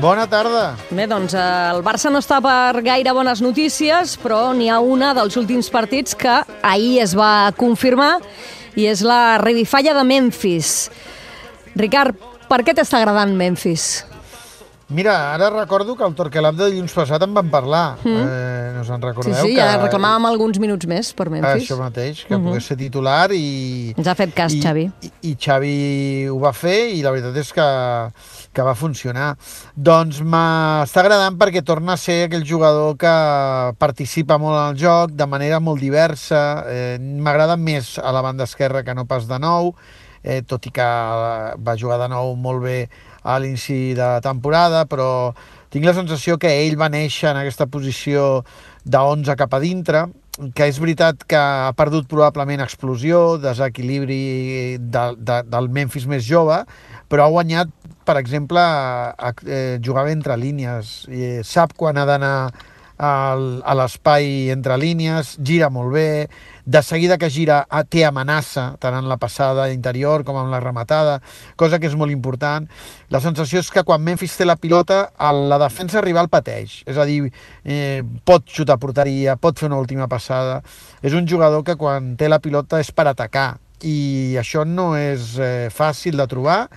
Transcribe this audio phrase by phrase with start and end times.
[0.00, 0.76] Bona tarda.
[0.90, 5.36] Bé, doncs el Barça no està per gaire bones notícies, però n'hi ha una dels
[5.38, 8.16] últims partits que ahir es va confirmar
[8.78, 10.88] i és la revifalla de Memphis.
[11.76, 12.16] Ricard,
[12.48, 14.04] per què t'està agradant Memphis?
[14.92, 17.96] Mira, ara recordo que el Torquelab de dilluns passat en van parlar.
[18.04, 18.26] Mm.
[18.28, 19.34] Eh, no se'n Sí, recordeu?
[19.40, 19.60] sí, que...
[19.60, 21.64] ja reclamàvem alguns minuts més per Memphis.
[21.64, 22.50] Això mateix, que uh -huh.
[22.50, 23.94] pogués ser titular i...
[23.96, 24.90] Ens ha fet cas, i, Xavi.
[25.00, 27.68] I, I Xavi ho va fer i la veritat és que,
[28.52, 29.36] que va funcionar.
[29.74, 35.10] Doncs m'està agradant perquè torna a ser aquell jugador que participa molt en el joc
[35.12, 36.64] de manera molt diversa.
[36.68, 39.74] Eh, M'agrada més a la banda esquerra que no pas de nou,
[40.22, 42.88] eh, tot i que va jugar de nou molt bé
[43.22, 45.32] a l'inici de temporada, però
[45.72, 48.42] tinc la sensació que ell va néixer en aquesta posició
[48.84, 50.06] de 11 cap a dintre,
[50.56, 56.62] que és veritat que ha perdut probablement explosió, desequilibri de, de, del Memphis més jove,
[57.12, 57.72] però ha guanyat,
[58.08, 62.36] per exemple, a, eh, jugava entre línies, i sap quan ha d'anar
[63.02, 66.28] a l'espai entre línies, gira molt bé,
[66.64, 71.18] de seguida que gira té amenaça, tant en la passada interior com en la rematada,
[71.56, 72.68] cosa que és molt important.
[73.10, 77.06] La sensació és que quan Memphis té la pilota, la defensa rival pateix, és a
[77.08, 77.32] dir,
[77.64, 80.62] eh, pot xutar porteria, pot fer una última passada.
[81.02, 85.36] És un jugador que quan té la pilota és per atacar, i això no és
[85.38, 86.68] eh, fàcil de trobar,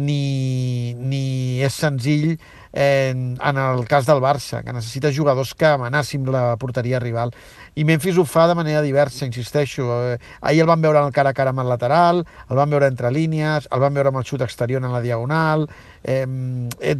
[0.00, 2.32] ni, ni és senzill
[2.72, 7.34] eh, en el cas del Barça, que necessita jugadors que amenacin la porteria rival.
[7.74, 9.88] I Memphis ho fa de manera diversa, insisteixo.
[10.12, 12.70] Eh, ahir el van veure en el cara a cara amb el lateral, el van
[12.70, 15.68] veure entre línies, el van veure amb el xut exterior en la diagonal,
[16.02, 16.24] eh,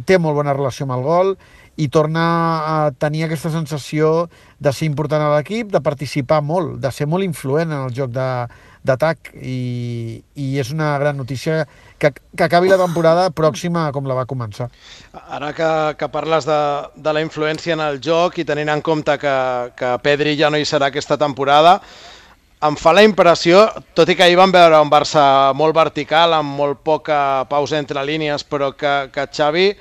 [0.05, 1.35] té molt bona relació amb el gol
[1.77, 2.23] i torna
[2.67, 7.23] a tenir aquesta sensació de ser important a l'equip, de participar molt, de ser molt
[7.23, 11.63] influent en el joc d'atac i, i és una gran notícia
[11.97, 14.67] que, que acabi la temporada pròxima com la va començar.
[15.13, 16.61] Ara que, que parles de,
[16.95, 19.35] de la influència en el joc i tenint en compte que,
[19.77, 21.79] que Pedri ja no hi serà aquesta temporada,
[22.61, 23.63] em fa la impressió,
[23.97, 25.23] tot i que ahir vam veure un Barça
[25.57, 29.71] molt vertical, amb molt poca pausa entre línies, però que, que Xavi,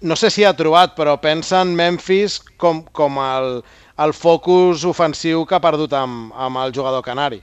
[0.00, 3.60] no sé si ha trobat, però pensa en Memphis com, com el,
[4.02, 7.42] el focus ofensiu que ha perdut amb, amb el jugador canari.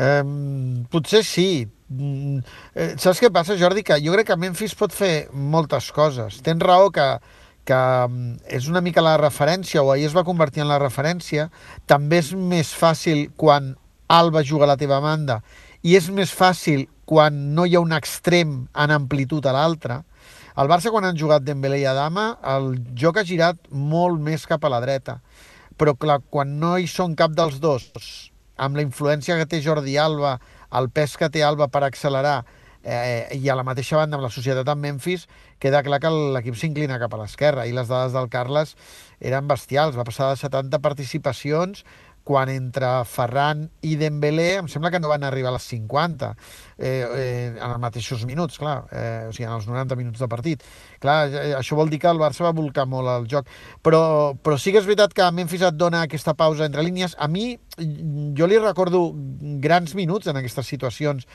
[0.00, 1.66] Um, potser sí.
[1.90, 2.40] Mm,
[2.74, 3.82] eh, saps què passa, Jordi?
[3.84, 6.38] Que jo crec que Memphis pot fer moltes coses.
[6.46, 7.08] Tens raó que,
[7.68, 11.50] que mm, és una mica la referència, o ahir es va convertir en la referència.
[11.90, 13.74] També és més fàcil quan
[14.10, 15.38] Alba juga a la teva banda
[15.86, 20.00] i és més fàcil quan no hi ha un extrem en amplitud a l'altre.
[20.58, 24.64] El Barça, quan han jugat Dembélé i Adama, el joc ha girat molt més cap
[24.64, 25.20] a la dreta.
[25.78, 27.86] Però, clar, quan no hi són cap dels dos,
[28.60, 30.38] amb la influència que té Jordi Alba,
[30.76, 32.42] el pes que té Alba per accelerar,
[32.82, 35.26] eh, i a la mateixa banda amb la societat amb Memphis,
[35.60, 38.74] queda clar que l'equip s'inclina cap a l'esquerra, i les dades del Carles
[39.20, 41.84] eren bestials, va passar de 70 participacions
[42.30, 46.86] quan entre Ferran i Dembélé em sembla que no van arribar a les 50 eh,
[46.86, 50.62] eh, en els mateixos minuts, clar, eh, o sigui, en els 90 minuts de partit.
[51.02, 53.50] Clar, eh, això vol dir que el Barça va volcar molt el joc,
[53.82, 54.02] però,
[54.38, 57.18] però sí que és veritat que Memphis et dona aquesta pausa entre línies.
[57.18, 57.56] A mi,
[58.38, 59.08] jo li recordo
[59.64, 61.26] grans minuts en aquestes situacions,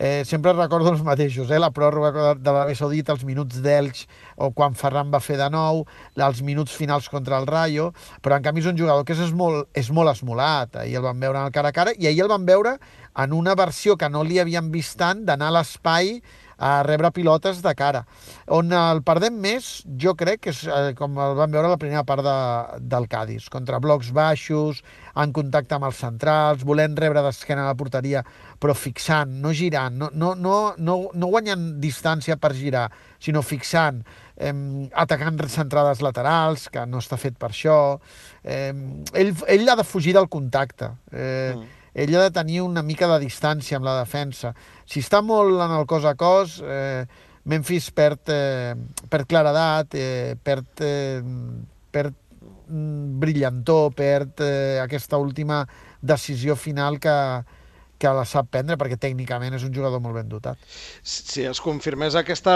[0.00, 1.58] eh, sempre recordo els mateixos, eh?
[1.60, 4.06] la pròrroga de l'Aràbia Saudita, els minuts d'Elx,
[4.40, 5.84] o quan Ferran va fer de nou,
[6.16, 7.90] els minuts finals contra el Rayo,
[8.24, 11.20] però en canvi és un jugador que és molt, és molt esmolat, ahir el van
[11.20, 12.78] veure en el cara a cara, i ahir el van veure
[13.20, 16.16] en una versió que no li havien vist tant, d'anar a l'espai
[16.60, 18.04] a rebre pilotes de cara.
[18.52, 21.80] On el perdem més, jo crec que és eh, com el vam veure a la
[21.80, 22.36] primera part de,
[22.92, 24.82] del Cádiz, contra blocs baixos,
[25.16, 28.22] en contacte amb els centrals, volent rebre d'esquena a la porteria,
[28.60, 32.90] però fixant, no girant, no, no, no, no, no guanyant distància per girar,
[33.24, 34.04] sinó fixant,
[34.36, 34.54] eh,
[34.92, 37.80] atacant centrades laterals, que no està fet per això.
[38.44, 38.70] Eh,
[39.16, 40.92] ell, ell ha de fugir del contacte.
[41.10, 44.54] Eh, mm ell ha de tenir una mica de distància amb la defensa.
[44.86, 47.04] Si està molt en el cos a cos, eh,
[47.44, 48.74] Memphis perd, eh,
[49.08, 51.22] perd claredat, eh, perd, eh,
[51.90, 52.14] perd
[52.68, 55.64] mm, brillantor, perd eh, aquesta última
[56.00, 57.16] decisió final que,
[58.00, 60.58] que la sap prendre, perquè tècnicament és un jugador molt ben dotat.
[61.04, 62.54] Si es confirmés aquesta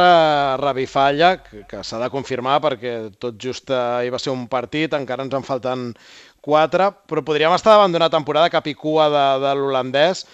[0.60, 5.36] revifalla, que, s'ha de confirmar perquè tot just ahir va ser un partit, encara ens
[5.36, 5.92] en falten
[6.44, 10.24] quatre, però podríem estar davant d'una temporada cap i cua de, de l'holandès.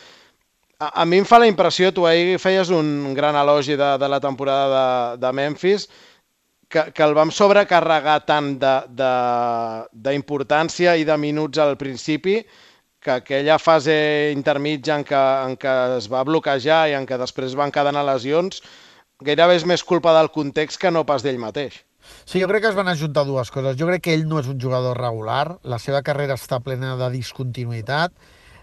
[0.81, 4.09] A, a mi em fa la impressió, tu ahir feies un gran elogi de, de
[4.09, 4.87] la temporada de,
[5.27, 5.89] de Memphis,
[6.71, 8.55] que, que el vam sobrecarregar tant
[10.07, 12.39] d'importància i de minuts al principi
[13.01, 17.57] que aquella fase intermitja en què, en què es va bloquejar i en què després
[17.57, 18.61] van quedar lesions,
[19.25, 21.81] gairebé és més culpa del context que no pas d'ell mateix.
[22.25, 23.77] Sí, jo crec que es van ajuntar dues coses.
[23.79, 27.11] Jo crec que ell no és un jugador regular, la seva carrera està plena de
[27.17, 28.13] discontinuïtat,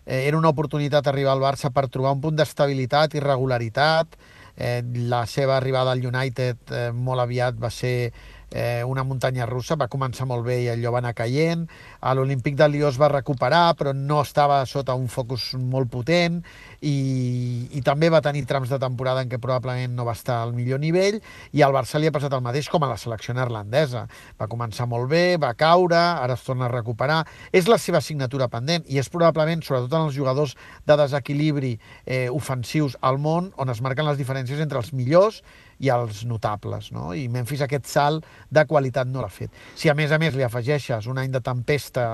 [0.05, 4.17] eh, era una oportunitat arribar al Barça per trobar un punt d'estabilitat i regularitat,
[4.57, 8.11] eh, la seva arribada al United eh, molt aviat va ser
[8.51, 11.65] eh, una muntanya russa, va començar molt bé i allò va anar caient,
[11.99, 16.41] a l'Olímpic de Lió es va recuperar però no estava sota un focus molt potent
[16.81, 20.53] i, i també va tenir trams de temporada en què probablement no va estar al
[20.55, 21.19] millor nivell
[21.51, 24.05] i al Barça li ha passat el mateix com a la selecció neerlandesa.
[24.39, 27.23] Va començar molt bé, va caure, ara es torna a recuperar.
[27.51, 30.55] És la seva signatura pendent i és probablement, sobretot en els jugadors
[30.88, 35.41] de desequilibri eh, ofensius al món, on es marquen les diferències entre els millors
[35.79, 37.12] i els notables, no?
[37.13, 39.53] I Memphis aquest salt de qualitat no l'ha fet.
[39.77, 42.07] Si a més a més li afegeixes un any de tempesta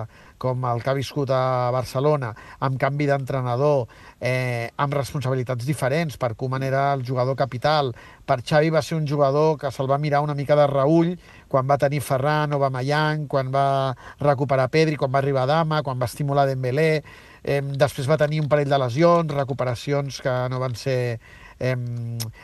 [0.43, 3.87] com el que ha viscut a Barcelona, amb canvi d'entrenador,
[4.19, 7.93] eh, amb responsabilitats diferents, per Koeman era el jugador capital,
[8.25, 11.13] per Xavi va ser un jugador que se'l va mirar una mica de reull
[11.47, 15.99] quan va tenir Ferran o Bamayang, quan va recuperar Pedri, quan va arribar Dama, quan
[16.01, 17.03] va estimular Dembélé,
[17.43, 21.19] eh, després va tenir un parell de lesions, recuperacions que no van ser
[21.63, 21.77] eh,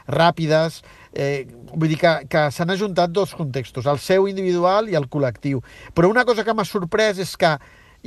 [0.08, 0.80] ràpides,
[1.14, 5.62] eh, vull dir que, que s'han ajuntat dos contextos, el seu individual i el col·lectiu.
[5.94, 7.58] Però una cosa que m'ha sorprès és que,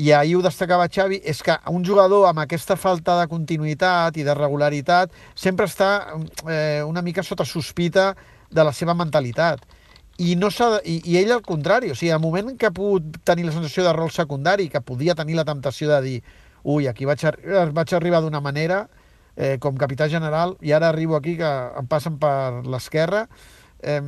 [0.00, 4.24] i ahir ho destacava Xavi, és que un jugador amb aquesta falta de continuïtat i
[4.24, 5.92] de regularitat sempre està
[6.48, 8.14] eh, una mica sota sospita
[8.50, 9.66] de la seva mentalitat.
[10.22, 10.48] I, no
[10.84, 13.84] i, i ell al contrari, o sigui, al moment que ha pogut tenir la sensació
[13.84, 16.18] de rol secundari, que podia tenir la temptació de dir
[16.62, 17.24] ui, aquí vaig,
[17.74, 18.86] vaig arribar d'una manera,
[19.36, 23.26] eh, com capità general i ara arribo aquí que em passen per l'esquerra
[23.80, 24.00] eh,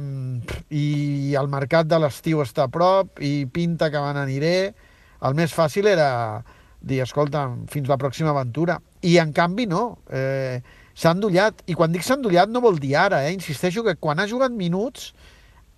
[0.71, 4.75] i el mercat de l'estiu està a prop i pinta que van aniré
[5.25, 6.43] el més fàcil era
[6.85, 8.79] dir, escolta, fins la pròxima aventura.
[9.03, 9.85] I en canvi no.
[10.13, 10.61] Eh,
[10.95, 11.65] s'ha endollat.
[11.67, 13.33] I quan dic s'ha endollat no vol dir ara, eh?
[13.35, 15.13] insisteixo que quan ha jugat minuts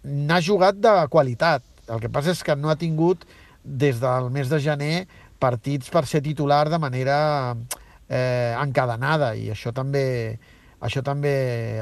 [0.02, 1.64] n'ha jugat de qualitat.
[1.86, 3.24] El que passa és que no ha tingut
[3.62, 5.06] des del mes de gener
[5.42, 7.18] partits per ser titular de manera
[8.08, 10.06] eh, encadenada i això també
[10.86, 11.32] això també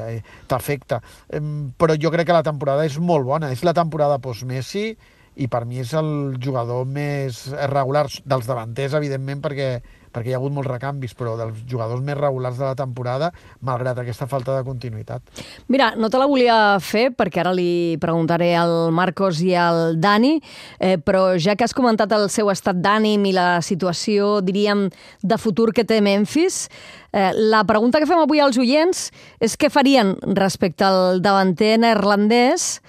[0.01, 1.01] eh, t'afecta.
[1.29, 1.41] Eh,
[1.77, 3.51] però jo crec que la temporada és molt bona.
[3.51, 4.87] És la temporada post-Messi
[5.35, 9.69] i per mi és el jugador més regular dels davanters, evidentment, perquè
[10.15, 13.31] perquè hi ha hagut molts recanvis, però dels jugadors més regulars de la temporada,
[13.65, 15.43] malgrat aquesta falta de continuïtat.
[15.67, 20.37] Mira, no te la volia fer, perquè ara li preguntaré al Marcos i al Dani,
[20.79, 24.87] eh, però ja que has comentat el seu estat d'ànim i la situació, diríem,
[25.21, 26.69] de futur que té Memphis,
[27.11, 29.09] eh, la pregunta que fem avui als oients
[29.43, 32.79] és què farien respecte al davanter neerlandès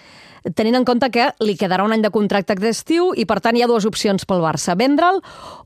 [0.54, 3.64] tenint en compte que li quedarà un any de contracte d'estiu i, per tant, hi
[3.64, 5.18] ha dues opcions pel Barça, vendre'l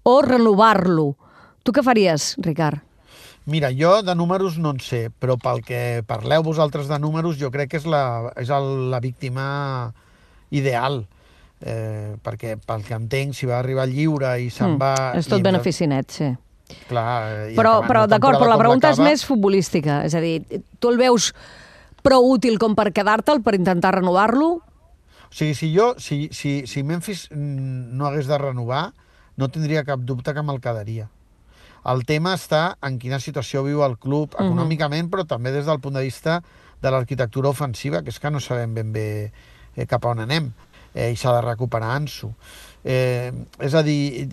[0.09, 1.11] o renovar-lo.
[1.65, 2.81] Tu què faries, Ricard?
[3.51, 7.51] Mira, jo de números no en sé, però pel que parleu vosaltres de números, jo
[7.51, 9.47] crec que és la, és el, la víctima
[10.55, 11.03] ideal.
[11.61, 14.95] Eh, perquè pel que entenc, si va arribar lliure i se'n mm, va...
[15.19, 16.31] És tot beneficinet, sí.
[16.87, 20.05] Clar, però, però d'acord, però la pregunta és més futbolística.
[20.07, 21.33] És a dir, tu el veus
[22.07, 24.51] prou útil com per quedar-te'l, per intentar renovar-lo?
[25.31, 28.91] O sigui, si jo, si, si, si Memphis no hagués de renovar,
[29.37, 31.09] no tindria cap dubte que me'l quedaria.
[31.89, 35.13] El tema està en quina situació viu el club econòmicament, uh -huh.
[35.15, 36.43] però també des del punt de vista
[36.83, 39.33] de l'arquitectura ofensiva, que és que no sabem ben bé
[39.77, 40.53] eh, cap a on anem
[40.95, 42.33] eh, i s'ha de recuperar Ansu.
[42.83, 44.27] Eh, és a dir,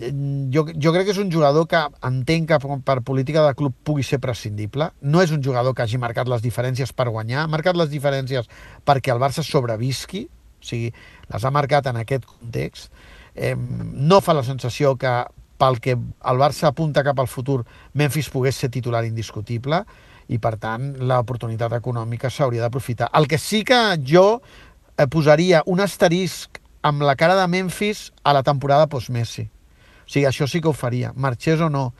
[0.52, 4.02] jo, jo crec que és un jugador que entenc que per política de club pugui
[4.02, 4.90] ser prescindible.
[5.00, 8.48] No és un jugador que hagi marcat les diferències per guanyar, ha marcat les diferències
[8.88, 10.26] perquè el Barça sobrevisqui,
[10.58, 10.92] o sigui,
[11.28, 12.90] les ha marcat en aquest context.
[13.34, 15.12] Eh, no fa la sensació que
[15.58, 19.82] pel que el Barça apunta cap al futur, Memphis pogués ser titular indiscutible
[20.28, 23.10] i, per tant, l'oportunitat econòmica s'hauria d'aprofitar.
[23.18, 28.34] El que sí que jo eh, posaria un asterisc amb la cara de Memphis a
[28.36, 29.48] la temporada post-Messi.
[29.48, 31.90] O sigui, això sí que ho faria, marxés o no,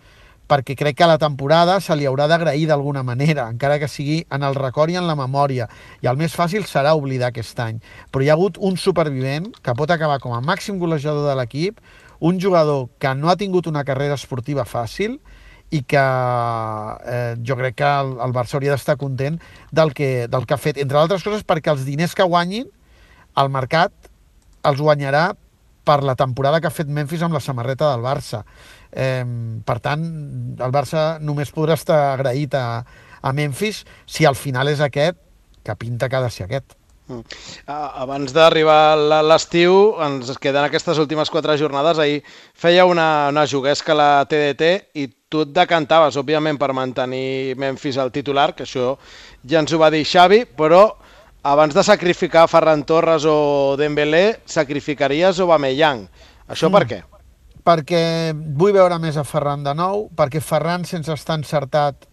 [0.49, 4.23] perquè crec que a la temporada se li haurà d'agrair d'alguna manera, encara que sigui
[4.33, 5.69] en el record i en la memòria.
[6.01, 7.83] I el més fàcil serà oblidar aquest any.
[8.11, 11.83] Però hi ha hagut un supervivent que pot acabar com a màxim golejador de l'equip,
[12.21, 15.19] un jugador que no ha tingut una carrera esportiva fàcil
[15.71, 19.37] i que eh, jo crec que el, el Barça hauria d'estar content
[19.71, 22.71] del que, del que ha fet, entre altres coses perquè els diners que guanyin
[23.39, 23.93] al mercat
[24.67, 25.31] els guanyarà
[25.89, 28.43] per la temporada que ha fet Memphis amb la samarreta del Barça.
[28.93, 29.25] Eh,
[29.65, 30.03] per tant,
[30.61, 32.83] el Barça només podrà estar agraït a,
[33.23, 35.17] a Memphis si al final és aquest,
[35.65, 36.78] que pinta que ha de ser aquest.
[37.09, 37.25] Mm.
[37.73, 41.99] Abans d'arribar l'estiu, ens queden aquestes últimes quatre jornades.
[41.99, 42.21] Ahir
[42.55, 47.99] feia una, una juguesca a la TDT i tu et decantaves, òbviament, per mantenir Memphis
[48.01, 48.95] al titular, que això
[49.49, 50.85] ja ens ho va dir Xavi, però
[51.49, 56.05] abans de sacrificar Ferran Torres o Dembélé, sacrificaries Aubameyang.
[56.49, 56.77] Això mm.
[56.77, 57.03] per què?
[57.69, 58.05] Perquè
[58.57, 62.05] vull veure més a Ferran de nou, perquè Ferran, sense estar encertat,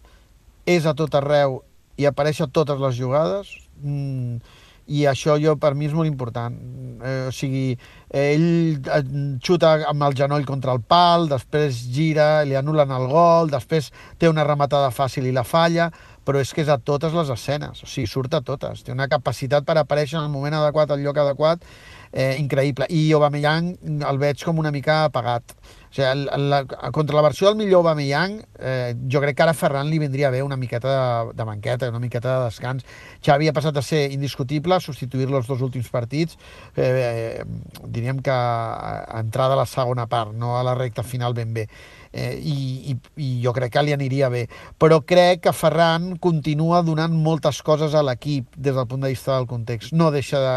[0.66, 1.60] és a tot arreu
[1.96, 3.52] i apareix a totes les jugades.
[3.80, 6.56] Mm i això jo per mi és molt important.
[6.96, 7.74] Eh, o sigui,
[8.08, 8.46] ell
[8.78, 9.00] eh,
[9.44, 14.30] xuta amb el genoll contra el pal, després gira, li anulen el gol, després té
[14.30, 15.90] una rematada fàcil i la falla,
[16.26, 18.82] però és que és a totes les escenes, o sigui, surt a totes.
[18.86, 21.66] Té una capacitat per aparèixer en el moment adequat, al lloc adequat,
[22.12, 22.86] eh, increïble.
[22.90, 23.74] I Aubameyang
[24.08, 25.56] el veig com una mica apagat.
[25.86, 29.88] O sigui, la, contra la versió del millor Aubameyang, eh, jo crec que ara Ferran
[29.90, 32.86] li vindria bé una miqueta de, de banqueta, una miqueta de descans.
[33.24, 36.36] Xavi ha passat a ser indiscutible, substituir-lo els dos últims partits,
[36.76, 37.44] eh, eh,
[37.84, 41.68] diríem que a entrada a la segona part, no a la recta final ben bé.
[42.16, 44.46] Eh, i, i, I jo crec que li aniria bé.
[44.80, 49.34] Però crec que Ferran continua donant moltes coses a l'equip des del punt de vista
[49.36, 49.92] del context.
[49.92, 50.56] No deixa de,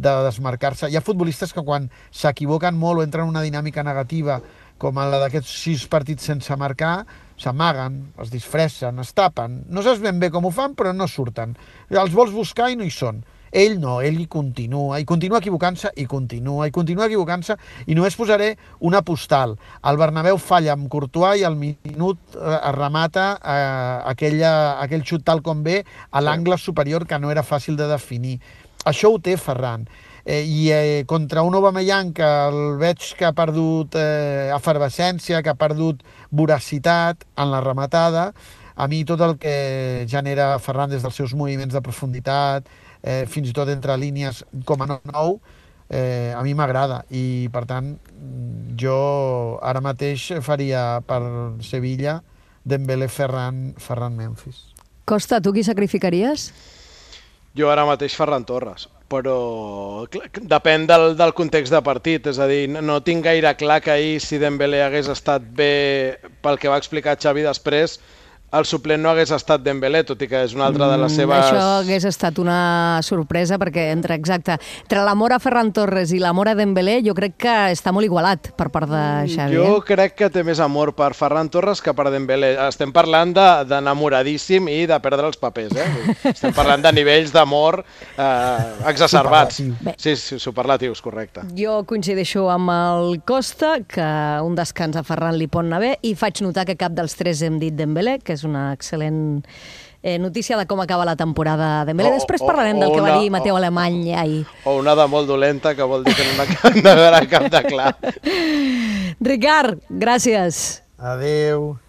[0.00, 0.88] de desmarcar-se.
[0.90, 4.40] Hi ha futbolistes que quan s'equivoquen molt o entren en una dinàmica negativa,
[4.80, 7.04] com la d'aquests sis partits sense marcar,
[7.40, 9.60] s'amaguen, es disfressen, es tapen.
[9.68, 11.52] No saps ben bé com ho fan, però no surten.
[11.90, 13.20] Els vols buscar i no hi són.
[13.50, 17.56] Ell no, ell hi continua, i continua equivocant-se, i continua, i continua equivocant-se,
[17.90, 18.52] i només posaré
[18.86, 19.56] una postal.
[19.90, 24.52] El Bernabéu falla amb Courtois i al minut eh, es remata eh, aquella,
[24.84, 28.38] aquell xut tal com ve a l'angle superior que no era fàcil de definir.
[28.88, 29.86] Això ho té Ferran.
[30.24, 35.52] Eh, I eh, contra un Aubameyang que el veig que ha perdut eh, efervescència, que
[35.52, 38.30] ha perdut voracitat en la rematada,
[38.76, 42.68] a mi tot el que genera Ferran des dels seus moviments de profunditat,
[43.02, 45.40] eh, fins i tot entre línies com a nou,
[45.90, 47.94] eh, a mi m'agrada i per tant
[48.78, 51.20] jo ara mateix faria per
[51.66, 52.20] Sevilla
[52.64, 54.70] Dembélé, Ferran, Ferran Memphis.
[55.04, 56.52] Costa, tu qui sacrificaries?
[57.58, 59.34] Jo ara mateix Ferran Torres, però
[60.38, 64.20] depèn del, del context de partit, és a dir, no tinc gaire clar que ahir
[64.22, 65.72] si Dembélé hagués estat bé
[66.44, 67.98] pel que va explicar Xavi després,
[68.52, 71.16] el suplent no hagués estat Dembélé, tot i que és una altra de les mm,
[71.20, 71.44] seves...
[71.46, 76.50] Això hagués estat una sorpresa, perquè entre, exacte, entre l'amor a Ferran Torres i l'amor
[76.50, 79.58] a Dembélé, jo crec que està molt igualat per part de mm, Xavi.
[79.58, 79.84] Jo eh?
[79.86, 82.56] crec que té més amor per Ferran Torres que per Dembélé.
[82.66, 86.16] Estem parlant d'enamoradíssim de, i de perdre els papers, eh?
[86.32, 89.62] Estem parlant de nivells d'amor eh, exacerbats.
[90.00, 91.46] Sí, sí, superlatius, correcte.
[91.56, 94.10] Jo coincideixo amb el Costa, que
[94.42, 97.44] un descans a Ferran li pot anar bé, i faig notar que cap dels tres
[97.46, 99.42] hem dit Dembélé, que és una excel·lent
[100.02, 102.12] eh, notícia de com acaba la temporada de Mele.
[102.14, 104.44] Després parlarem del que va dir Mateu Alemany ahir.
[104.64, 107.92] O una de molt dolenta, que vol dir que no de cap de clar.
[109.32, 110.80] Ricard, gràcies.
[110.96, 111.80] Adeu.